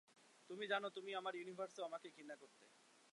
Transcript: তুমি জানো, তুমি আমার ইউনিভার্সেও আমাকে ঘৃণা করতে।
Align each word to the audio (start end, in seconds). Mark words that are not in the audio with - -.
তুমি 0.49 0.65
জানো, 0.67 0.87
তুমি 0.89 1.11
আমার 1.15 1.33
ইউনিভার্সেও 1.35 1.87
আমাকে 1.89 2.07
ঘৃণা 2.09 2.35
করতে। 2.35 2.65